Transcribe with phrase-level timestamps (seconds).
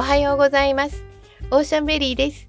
[0.00, 1.04] おはようございます。
[1.50, 2.46] オーシャンベリーです。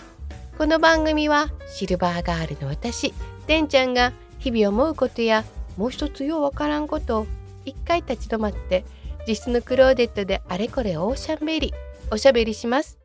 [0.57, 3.13] この番組はシルバーガールの私
[3.45, 5.43] てんちゃんが日々思うことや
[5.75, 7.27] もう一つようわからんことを
[7.65, 8.85] 一回立ち止まって
[9.27, 11.73] 自室のクローデットであれこれオーシャンベリー
[12.09, 12.99] おしゃべりします。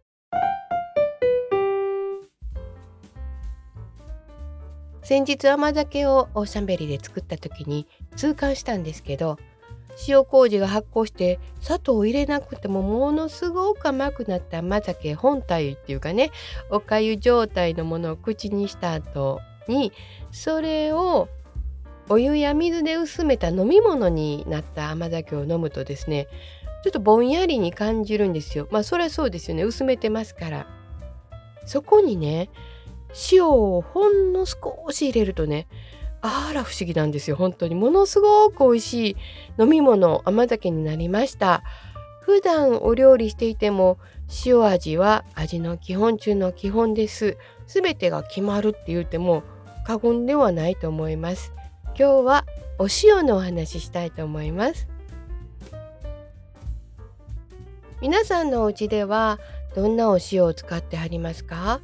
[5.02, 9.40] 先日甘酒をオーシャンベリーで作った時に痛感したんですけど
[10.06, 16.30] 塩麹が発酵して砂糖を入れなくてもものすごく甘くなった甘酒本体っていうかね
[16.70, 19.92] おかゆ状態のものを口にした後に
[20.30, 21.28] それを
[22.08, 26.28] お湯や水で薄めた飲み物になった甘酒を飲むとですね
[26.84, 28.68] ちょっとぼんやりに感じるんですよ。
[28.70, 30.66] まあそりゃそうですよね薄めてますから。
[31.64, 32.48] そこにね
[33.32, 35.66] 塩をほんの少し入れるとね
[36.22, 37.36] あら不思議なんですよ。
[37.36, 39.16] 本当にものすごく美味しい
[39.58, 41.62] 飲み物甘酒になりました。
[42.20, 43.98] 普段お料理していても
[44.44, 47.36] 塩味は味の基本中の基本です。
[47.66, 49.44] 全てが決まるって言っても
[49.86, 51.52] 過言ではないと思います。
[51.98, 52.44] 今日は
[52.78, 54.88] お塩のお話ししたいと思います。
[58.00, 59.38] 皆さんのお家では
[59.74, 61.80] どんなお塩を使ってはりますか？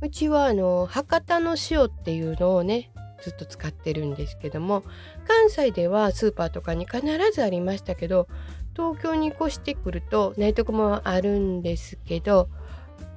[0.00, 2.90] うちはあの博多の塩っていうのをね
[3.22, 4.82] ずっと使ってるんですけども
[5.26, 8.28] 関西ではスーパーとかに必ずありましたけど
[8.74, 12.48] 東京に越してくるとないとこもあるんですけど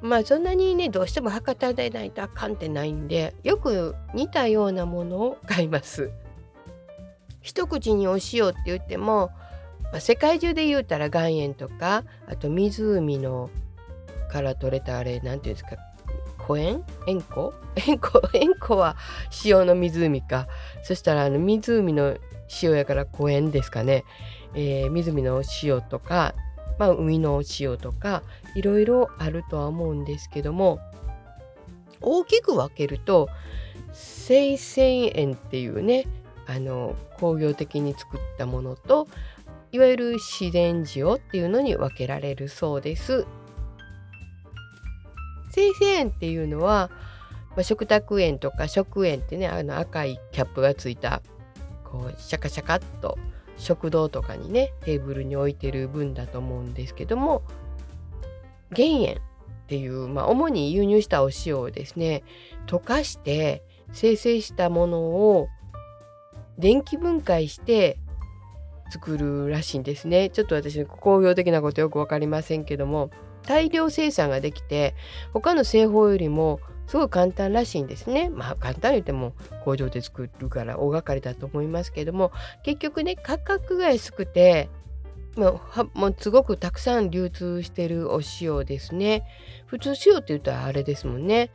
[0.02, 6.12] まあそんなにねどうしても博多でないとあかんってないんでよく似たようなものを買います。
[7.42, 9.30] 一口にお塩って言っても、
[9.92, 13.52] まあ、世界中で言うたら岩塩とかあと湖の
[14.32, 15.78] から取れたあれ何て言うんですか
[16.46, 18.96] 湖塩塩湖塩湖塩湖は
[19.44, 20.48] 塩の湖か。
[20.84, 22.18] そしたらあの湖の
[22.62, 24.04] 塩やから湖塩ですかね、
[24.54, 26.36] えー、湖の塩とか、
[26.78, 28.24] まあ、海の塩とか
[28.56, 30.80] いろいろあるとは思うんですけども
[32.02, 33.30] 大きく分けると
[33.94, 36.06] 生鮮塩っていうね
[36.48, 39.08] あの工業的に作ったものと
[39.72, 43.26] いわゆる自然塩っていうのに分けられるそうです。
[45.56, 46.90] 生成塩っていうのは、
[47.52, 51.22] まあ、食卓塩とか食塩ってねあの赤いキャップがついた
[51.86, 53.18] こうシャカシャカっと
[53.58, 57.42] 食堂とかにねテーブルに置いてる分だと思うんですけども
[58.72, 59.18] 減塩っ
[59.68, 62.24] ていう、まあ、主に輸入したお塩をですね
[62.68, 63.64] 溶かして
[63.94, 65.48] 生成したものを
[66.58, 67.98] 電気分解して
[68.92, 70.30] 作るらしいんですね。
[70.30, 73.10] ちょっと私工業的なことよく分かりませんけども。
[73.46, 74.96] 大量生産ができて
[75.34, 78.30] 他の製法よりもすごい簡単らしいんですね。
[78.30, 79.34] まあ簡単に言っても
[79.64, 82.32] 工場で作るから大掛かりだと思いますけども
[82.64, 84.70] 結局ね価格が安くて
[85.36, 85.62] も
[85.96, 89.24] うもうすごくたくさん流通してるお塩ですね。
[89.66, 91.50] 普通塩って言ったらあれですもんね。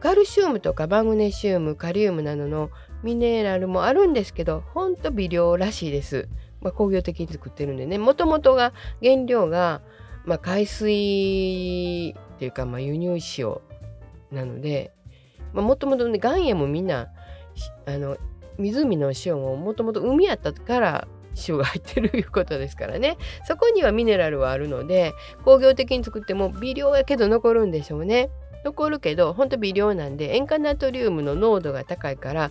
[0.00, 2.70] カルシウムとかマグネシウムカリウムなどの
[3.02, 6.28] ミネラルもあるんですけどほんと微量らしいです。
[6.60, 8.72] まあ、工業的に作ってるんでねもともとが
[9.02, 9.82] 原料が
[10.24, 13.56] まあ、海水っていうか、まあ、輸入塩
[14.30, 14.92] なので
[15.52, 17.08] もともとね岩塩もみんな
[17.86, 18.16] あの
[18.58, 21.08] 湖の塩ももともと海やったから
[21.48, 23.16] 塩が入ってるいうことですからね。
[23.46, 25.12] そこにはミネラルはあるので
[25.44, 28.30] 工業的に作っても微量やけど残るんでしょうね。
[28.64, 32.50] 残るけどほんと微量なんで塩化ナトリウムの濃度が高いから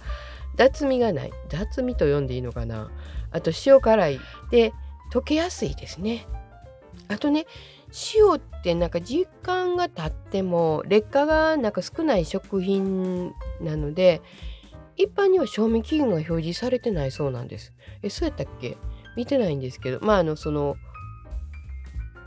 [0.56, 1.32] 雑味がない。
[1.50, 2.92] 雑味と呼んでいいのかな。
[3.32, 4.20] あと塩辛い。
[4.50, 4.74] で
[5.12, 6.28] 溶けやすいですね。
[7.08, 7.46] あとね
[8.16, 14.22] 塩ってなんか時間が経っても劣化がなんか少ない食品なので
[14.96, 17.74] 一般には賞味期限が表示されてないそうなんです。
[18.02, 18.78] えそうやったっけ？
[19.18, 20.76] 見てないんですけどまああのその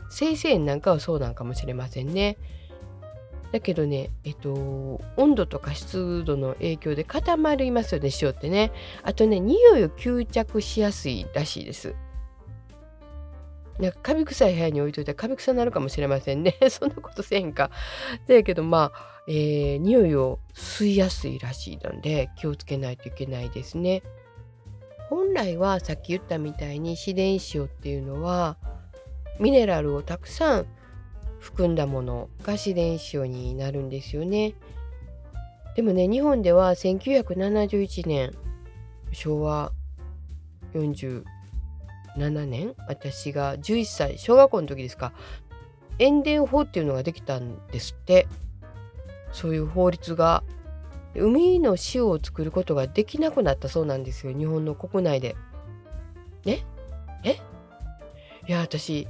[0.09, 2.37] 生成なんかはそうなんかもしれませんね。
[3.51, 8.73] だけどね、えっと、温度とか湿度の影響で固まりますよね、塩ってね。
[9.01, 11.95] あとね、匂いを吸着しやすいらしいです。
[13.79, 16.55] なんかカビ臭い部屋に置いといたらカビ臭になるかもしれませんね。
[16.69, 17.71] そんなことせんか。
[18.27, 24.01] だけどまあ、えー、匂いを吸いやすいらしいので気をつけないといけないですね。
[25.09, 28.57] 本来はさっき言ったみたいに自然塩っていうのは
[29.39, 30.65] ミネラルをたくさん
[31.39, 34.55] 含んだものが自然塩になるんですよね。
[35.75, 38.31] でもね日本では1971年
[39.11, 39.73] 昭和
[40.73, 41.23] 40
[42.17, 42.75] 7年？
[42.87, 45.13] 私が11歳小学校の時ですか。
[45.99, 48.27] 塩田法っていうのができたんですって。
[49.31, 50.43] そういう法律が。
[51.17, 55.37] 海の塩を作ることができなくなったそうなんですよ日本の国内で。
[56.43, 56.65] ね？
[57.23, 57.39] え？
[58.47, 59.07] いや私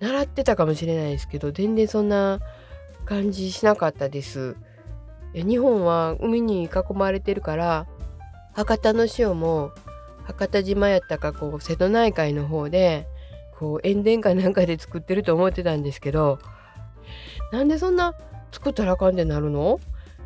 [0.00, 2.40] 習ってたかもしれないですけど全然そんな
[3.04, 4.56] 感じしなかったです。
[5.34, 7.86] 日本は海に囲まれてるから
[8.54, 9.72] 博多の塩も
[10.24, 13.06] 博多島やったかこう瀬戸内海の方で
[13.58, 16.38] こう塩田かなんかで作ってると思ってたんですけど
[17.52, 18.14] なんでそんな
[18.50, 19.80] 作ったらあかんってなるの？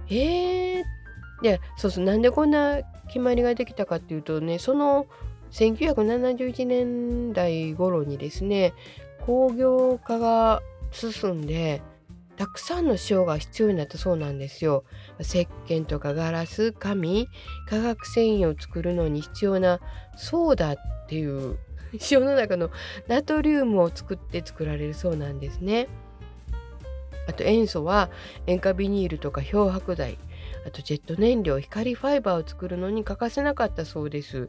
[0.09, 0.85] えー、
[1.43, 2.79] でそうそうなんでこんな
[3.09, 5.07] 決まりができたかっていうとねその
[5.53, 8.75] 1971年代頃にですね
[9.25, 11.83] 工業化が進んで
[12.37, 14.85] たくさんの塩が必要になったそうなんですよ。
[15.21, 17.29] 石鹸とかガラス紙
[17.69, 19.81] 化学繊維を作るのに必要な
[20.17, 20.77] ソーダっ
[21.09, 21.59] ていう
[22.11, 22.71] 塩の中の
[23.09, 25.89] ナトリウムを作って作られるそうなんですね。
[27.29, 28.09] あと塩素は
[28.47, 30.17] 塩化ビニールとか漂白剤
[30.65, 34.49] あとジェット燃料光ファイバーを作るのに欠かせなかったそうです。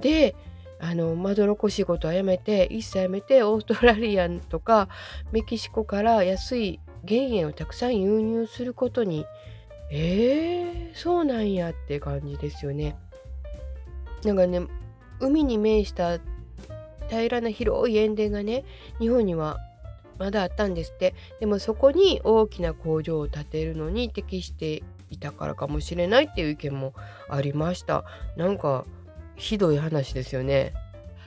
[0.00, 0.36] で
[0.80, 4.88] あのまどろこしいことはやめて一切やめてオーストラリアとか
[5.32, 9.24] メキシコから安い原塩をたくさん輸入することに
[9.90, 12.96] えー、そうなんやって感じですよね。
[14.24, 14.62] なんかね
[15.20, 16.18] 海に面した
[17.08, 18.64] 平らな広い塩田がね
[18.98, 19.58] 日本には
[20.18, 21.14] まだあったんですって。
[21.40, 26.94] でもそこに大きな工場を建てるのに適していたからかもしれないっていう意見も
[27.28, 28.04] ありました。
[28.36, 28.84] なんか
[29.36, 30.72] ひどい話ですよね。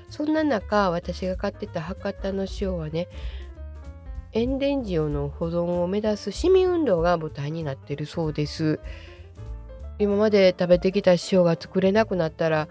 [0.09, 3.07] そんな中私が買ってた博多の塩はね
[4.33, 8.79] 塩田塩の保存を目指す市民運動が母体になっているそうです。
[9.99, 12.67] 今まで食べてきた塩が作れなくなったら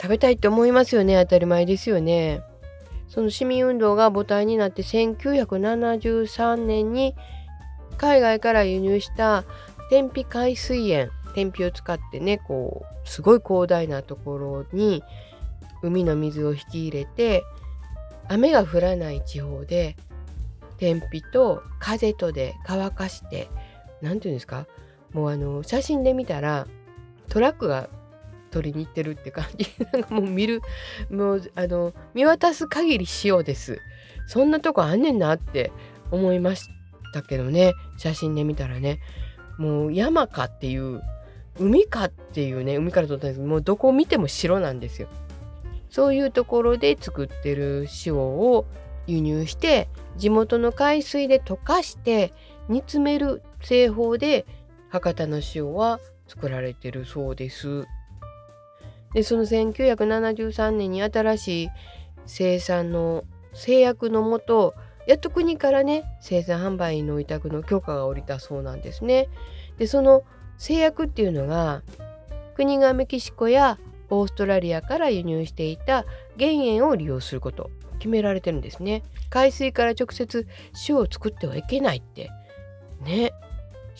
[0.00, 1.20] 食べたいって思いますよね。
[1.24, 2.42] 当たり前ですよね。
[3.08, 7.14] その市民運動が母体になって1973年に
[7.96, 9.44] 海外から輸入した
[9.90, 11.10] 天日海水塩。
[11.34, 15.02] 天日を使ってねこうすごい広大なところに
[15.82, 17.42] 海の水を引き入れて
[18.28, 19.96] 雨が降らない地方で
[20.78, 23.48] 天日と風とで乾かして
[24.02, 24.66] 何て言うんですか？
[25.12, 26.66] もうあの写真で見たら
[27.28, 27.88] トラックが
[28.50, 29.66] 取りに行ってるって感じ。
[29.92, 30.62] なんかもう見る
[31.10, 33.78] もうあの見渡す限り塩です。
[34.26, 35.72] そんなとこあんねんなって
[36.10, 36.68] 思いまし
[37.12, 37.72] たけどね。
[37.96, 39.00] 写真で見たらね。
[39.58, 41.00] もう山かっていう
[41.60, 45.08] 海かっていうね海から撮ったんですけどもうどこ見ても白なんですよ。
[45.90, 48.64] そういうところで作ってる塩を
[49.06, 52.32] 輸入して地元の海水で溶かして
[52.68, 54.46] 煮詰める製法で
[54.88, 57.84] 博多の塩は作られてるそうです。
[59.12, 61.68] でその1973年に新しい
[62.26, 64.74] 生産の制約のもと
[65.06, 69.28] やっと国からね生産販売の委託の許可が下りたそうなんですね。
[69.78, 70.24] でその
[70.58, 71.82] 制約っていうのが
[72.54, 73.78] 国がメキシコや
[74.10, 76.04] オーストラリアから輸入していた
[76.36, 79.02] 減塩を利用すること決められてるんですね。
[79.30, 80.46] 海水から直接
[80.88, 82.30] 塩を作ってはいけないって。
[83.02, 83.32] ね。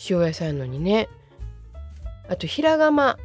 [0.09, 1.09] 塩屋さんのにね。
[2.27, 3.17] あと平釜っ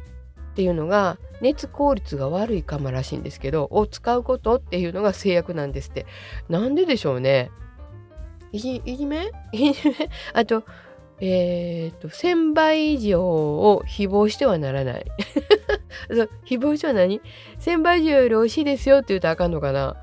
[0.55, 6.05] ていうのが熱効率が悪い釜らしいんですけどを使うことっていうのが制約なんですって。
[6.49, 7.51] なんででしょうね。
[8.51, 9.31] いじいじめ？
[9.51, 9.95] いじめ？
[10.33, 10.63] あと
[11.19, 15.05] えっ、ー、と1000倍以上を誹謗してはならない。
[16.09, 17.21] そう誹謗しては何
[17.59, 19.95] ?1000 倍以上より美味しいですよって言うとあかんのかな。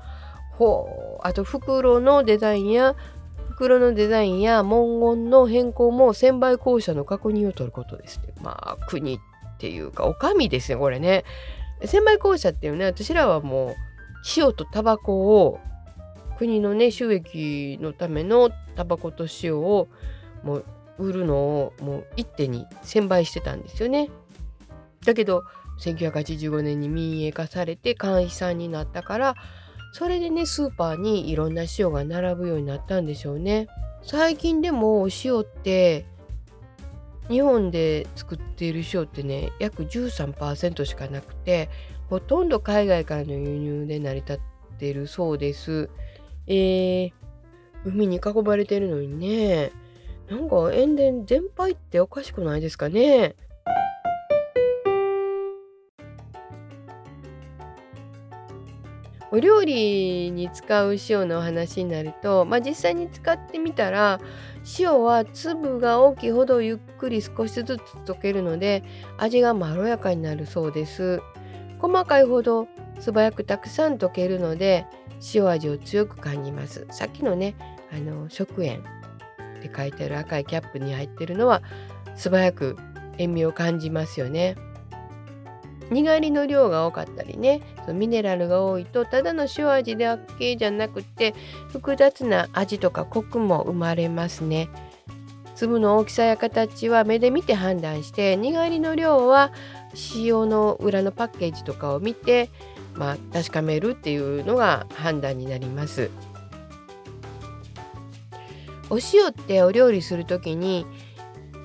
[0.59, 2.95] ほうあと袋のデザインや
[3.51, 9.19] 袋のデザインや文言の変更も1000倍校舎の確認を取ることですねまあ国っ
[9.57, 11.23] ていうかお上ですねこれね
[11.85, 13.75] 千倍校舎っていうね私らはもう
[14.35, 15.59] 塩とタバコを
[16.37, 19.87] 国のね収益のためのタバコと塩を
[20.43, 20.65] もう
[20.97, 24.09] 売るのをもう一手に1000倍してたんですよね。
[25.05, 25.45] だけど
[25.79, 29.35] 1985年に民営化されて簡易さんになったから
[29.91, 33.67] それでねスーパーにいろんな塩が並ぶようになったんでしょうね。
[34.03, 36.05] 最近でもお塩って
[37.27, 41.69] 日本で作っている塩ってね約13%しかなくて
[42.09, 44.39] ほとんど海外からの輸入で成り立っ
[44.77, 45.89] ているそうです。
[46.47, 47.11] えー、
[47.85, 49.71] 海に囲まれてるのにね
[50.29, 53.35] なんか塩田全廃っておかしくないですかね
[59.31, 64.19] お料理に使う塩の話になると、まあ、実際に使ってみたら
[64.79, 68.83] 塩は粒が大きいほどゆっくり少しずつ溶けるので
[69.17, 71.21] 味がまろやかになるそうです。
[71.79, 72.67] 細かいほど
[72.99, 74.85] 素早くたくさん溶けるので
[75.33, 76.87] 塩味を強く感じます。
[76.91, 77.55] さっきのね
[77.93, 78.81] あの食塩っ
[79.61, 81.61] て書いてある赤いキャップに入ってるのは
[82.15, 82.77] 素早く
[83.17, 84.55] 塩味を感じますよね。
[85.91, 91.33] にがりの量が多かったりねそのミネラルが多いとただの塩味だけじゃなくて
[91.69, 94.69] 複雑な味とかコクも生まれますね。
[95.55, 99.51] 粒の大きさや形は目で見て判断してにがりの量は
[100.15, 102.49] 塩の裏のパッケージとかを見て、
[102.93, 106.11] まあ、確かめるっていうのが判断になります。
[108.89, 110.85] お塩ってお料理する時に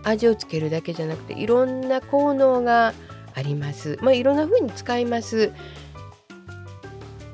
[0.02, 2.92] 味をつけるだけじゃなくていろんな効能が
[3.34, 3.98] あります。
[4.00, 5.52] まあ、いろんな風に使います。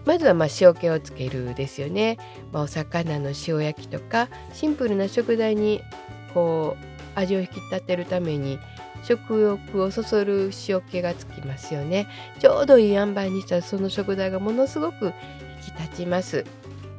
[0.06, 2.18] まずはま塩気をつけるですよね。
[2.52, 5.80] まあ、お魚の塩焼きとかシンプルな食材に
[6.34, 8.58] こう味を引き立てるために
[9.02, 12.08] 食欲をそそる塩気がつきますよね。
[12.38, 16.44] ちょうどいい塩梅にしたらその食材がものすごく引き立ちます。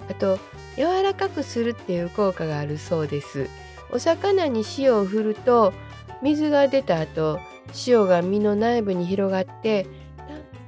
[0.09, 0.39] あと
[0.77, 3.47] 柔らかくするっていう効果があるそうです。
[3.91, 5.73] お魚に塩を振ると
[6.21, 7.39] 水が出た後
[7.87, 9.87] 塩が身の内部に広がって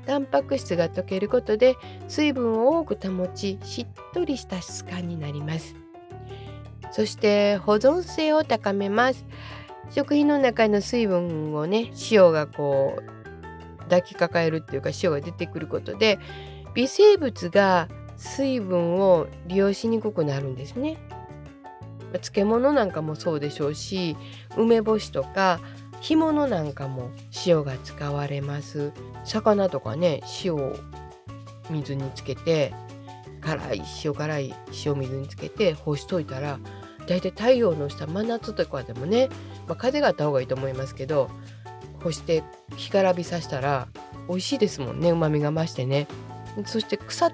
[0.05, 1.75] タンパク質が溶けることで
[2.07, 5.75] 水分を多く保ちしっとりした質感になります。
[6.91, 9.25] そして保存性を高めます。
[9.89, 16.19] 食品の中の水分をね塩がこう抱きかかえるっていうか塩が出てくることで
[16.73, 20.97] 微生物が水分を利用しにくくなるんですね。
[22.13, 24.15] 漬物なんかもそうでしょうし
[24.55, 25.59] 梅干しとか
[26.03, 27.11] 干物なんかも
[27.45, 28.91] 塩が使われます。
[29.23, 30.75] 魚とかね塩を
[31.69, 32.73] 水につけて
[33.39, 34.53] 辛い塩辛い
[34.85, 36.59] 塩水につけて干しといたら
[37.07, 39.29] 大体太陽の下真夏とかでもね、
[39.65, 41.29] まあ、風があった方がいいと思いますけど
[42.01, 42.43] 干して
[42.75, 43.87] 干からびさしたら
[44.27, 46.07] 美味しいですもんねうまみが増してね。
[46.65, 47.31] そして腐っ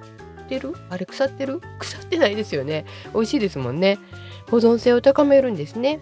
[0.47, 0.75] てる？
[0.91, 1.59] あれ腐ってる？
[1.79, 2.85] 腐ってないですよね。
[3.13, 3.97] 美味しいですもんね。
[4.49, 5.99] 保存性を高めるんですね。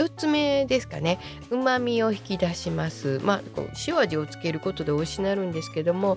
[0.00, 1.18] 4つ目ですかね
[1.50, 3.40] うまみを引き出しますまあ
[3.86, 6.16] 塩味をつけることで美味しなるんですけども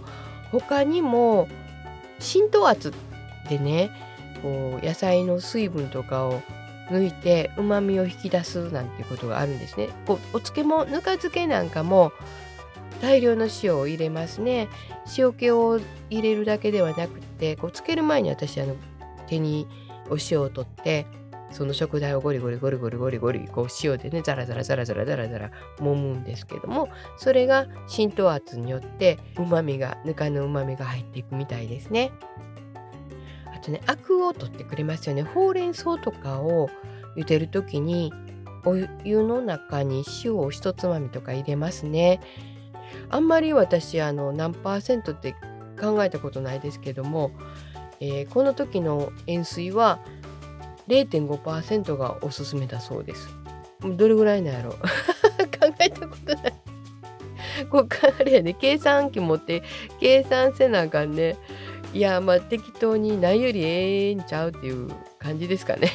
[0.51, 1.49] 他にも
[2.19, 2.93] 浸透圧
[3.49, 3.91] でね
[4.41, 6.41] こう野菜の水分とかを
[6.89, 9.89] 抜いてうまみを引き出すなんてことがあるんですね。
[10.05, 12.11] こうお漬物ぬか漬けなんかも
[13.01, 14.67] 大量の塩を入れますね。
[15.17, 18.75] 塩気を入れるだけではなくてこう漬ける前に私あの
[19.27, 19.65] 手に
[20.09, 21.07] お塩を取って
[21.53, 32.12] その食材をゴリゴリゴリゴリゴリゴリこう塩でねザラザラザラザラザラザラ揉むんですけどもそれが浸透圧によってうまみがぬかのうまみが入っていくみたいですね。
[33.55, 35.22] あとねアクを取ってくれますよね。
[35.22, 36.69] ほうれん草とかを
[37.15, 38.12] 茹でる時に
[38.65, 42.19] お湯の中に塩を一つまみとか入れますね。
[43.10, 45.36] あんまり私あの何パーセントって
[45.79, 47.31] 考えたことないですけども、
[48.00, 50.00] えー、この時の塩水は
[50.87, 53.29] 0.5%がおすすめだそうです。
[53.97, 54.71] どれぐらいなんやろ？
[54.79, 54.79] 考
[55.79, 56.53] えたことない。
[57.69, 59.63] こっからあれやね計算機持って
[59.99, 61.37] 計算せなあかんね。
[61.93, 65.91] いやまあ適当にないよりええんちゃうっていう感じですかね。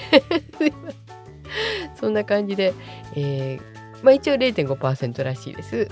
[1.99, 2.73] そんな感じで、
[3.17, 5.89] えー、まあ一応0.5%らしいです。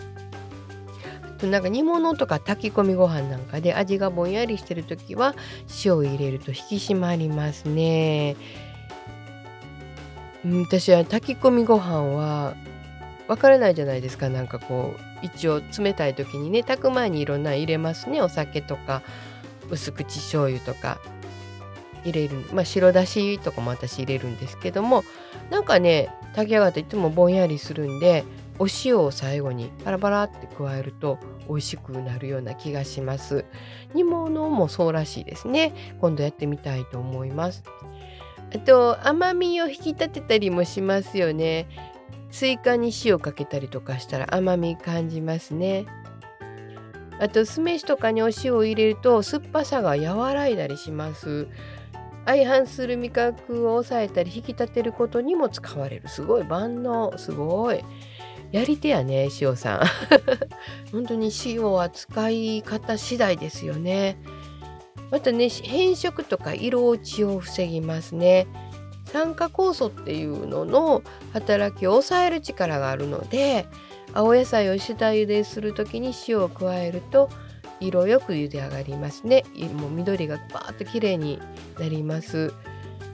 [1.39, 5.35] となんか煮物とか炊き込みご飯なんかで味がぼんやりしてる時は
[5.85, 8.37] 塩を入れると引き締まりますね。
[10.63, 12.55] 私は炊き込みご飯は
[13.27, 14.29] わからないじゃないですか。
[14.29, 18.23] なんかこう一応冷たい時にね炊く前にいろんな入れますね。
[18.23, 19.03] お酒とか
[19.71, 21.01] 薄口醤油とか
[22.05, 22.45] 入れる。
[22.53, 25.03] まあ白だしとかも私入れるんですけども
[25.51, 28.25] なんかね炊き上がっていつもぼんやりするんで
[28.59, 33.45] お塩を最後にパラパラって加えると美味しくなるような気がします。
[33.95, 35.97] 煮物もそうらしいですね。
[36.01, 37.65] 今度やってみたいと思います。
[38.57, 41.69] あと甘みを引き立てたりもしますよね。
[42.31, 45.85] スイカに塩かけたりとかしたら甘み感じますね。
[47.21, 51.49] あと酢飯とかにお塩を入れると酸っぱさが和らいだりします。
[52.25, 56.09] 相反する味覚を抑えたり引き立てることにも使われる。
[56.09, 57.17] すごい万能。
[57.19, 57.85] すごい。
[58.53, 59.81] やり手やね、塩さん。
[60.93, 64.17] 本当に塩は使い方次第ですよね。
[65.11, 68.47] またね変色とか色落ちを防ぎますね。
[69.07, 73.67] 酸化酵素っていうのの働きを抑える力があるので
[74.13, 77.31] 青野菜を下茹でする時に塩を加えると
[77.79, 79.45] 色よく茹で上がりますね。
[79.75, 81.41] もう緑がバーッと綺麗に
[81.79, 82.53] なります。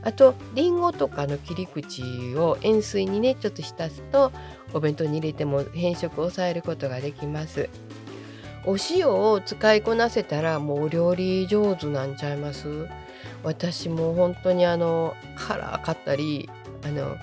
[0.04, 2.02] あとりんごとかの切り口
[2.34, 4.32] を塩水にねちょっと浸すと
[4.72, 7.68] お弁当に入れても変色を抑えることができます。
[8.64, 12.86] お塩を使いこなせたらもうお料理上手なんちゃいます？
[13.42, 16.48] 私も本当にあの辛かったり
[16.84, 17.16] あの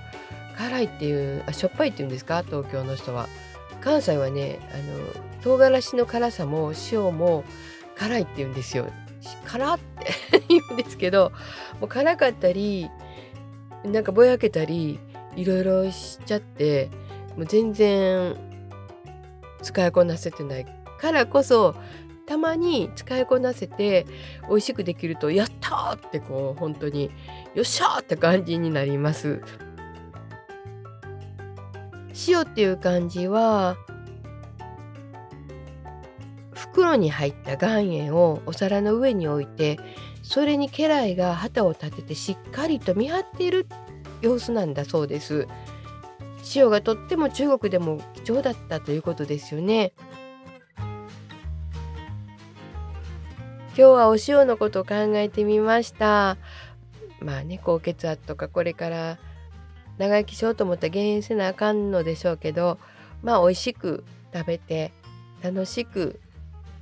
[0.57, 2.43] 辛いっていうあしょっぱいっていうんですか？
[2.43, 3.27] 東京の人は。
[3.81, 7.45] 関西はねあの唐辛子の辛さも塩も
[7.95, 8.87] 辛いって言うんですよ。
[9.45, 11.31] 辛って 言うんですけど
[11.79, 12.89] もう辛かったり
[13.85, 14.99] なんかぼやけたり
[15.35, 16.89] いろいろしちゃって
[17.37, 18.35] もう全然
[19.61, 20.65] 使いこなせてない
[20.99, 21.75] からこそ
[22.25, 24.05] たまに使いこなせて
[24.47, 27.09] 美味しくできるとやったーってこう本当に
[27.55, 29.41] よっしゃーって感じになります。
[32.27, 33.77] 塩っていう感じは
[36.53, 39.79] 袋に入った岩塩をお皿の上に置いて
[40.21, 43.67] それに家来が旗を立ててしっかりと見張っている
[44.21, 45.47] 様子なんだそうです。
[46.55, 49.93] 塩がとっても中国でも貴重だったということですよね。
[53.79, 56.35] 今日はお塩のことを考えてみました。
[57.21, 59.17] まあね高血圧とかこれから
[59.97, 62.77] 長生きしようと思ったら減塩せなあかんのでしょうけど
[63.23, 64.91] まあ美味しく食べて
[65.41, 66.19] 楽しく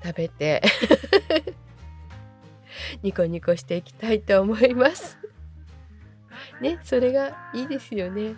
[0.03, 0.63] 食べて
[3.03, 5.19] ニコニコしていきたいと思います
[6.61, 8.35] ねそれがいいですよね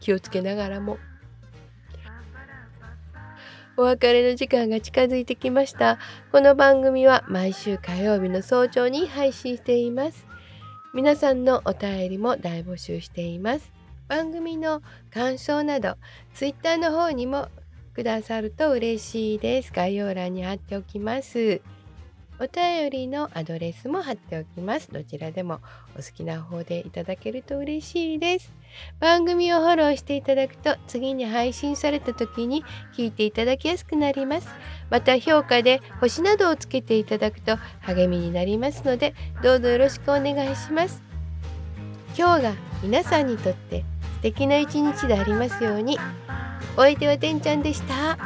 [0.00, 0.98] 気をつけながらも。
[3.76, 5.98] お別れの時間が近づいてきました。
[6.30, 10.26] この番組は毎週火曜日の早朝に配信しています。
[10.94, 13.72] 皆さんのお便りも大募集しています。
[14.06, 15.96] 番組の感想など、
[16.34, 17.48] ツイッターの方にも
[17.94, 19.72] くださると嬉しいです。
[19.72, 21.60] 概要欄に貼っておきます。
[22.40, 24.92] お便りのアドレスも貼っておきます。
[24.92, 25.60] どちらでも
[25.94, 28.52] お好きな方でいただけると嬉しいです。
[28.98, 32.64] 番組をフォローしていただくと次に配信された時に
[32.96, 34.48] 聞いていただきやすくなります。
[34.90, 41.02] また評価で星などをつけていただくと励みになりますのでどうぞよろしくお願いします。
[42.16, 43.84] 今日が皆さんにとって
[44.16, 45.98] 素敵な一日でありますように。
[46.76, 48.18] お相手はてんちゃんでした。